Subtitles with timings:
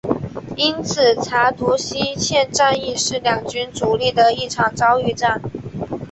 [0.57, 5.39] 因此查图西茨战役是两军主力的一场遭遇战。